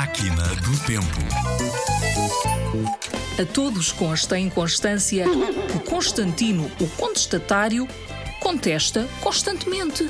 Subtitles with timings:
[0.00, 1.20] Máquina do Tempo.
[3.38, 7.86] A todos consta em Constância que Constantino, o contestatário,
[8.40, 10.08] contesta constantemente.